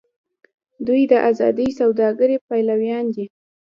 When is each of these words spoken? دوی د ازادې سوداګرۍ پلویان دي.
دوی 0.87 1.01
د 1.11 1.13
ازادې 1.29 1.67
سوداګرۍ 1.79 2.35
پلویان 2.47 3.05
دي. 3.15 3.25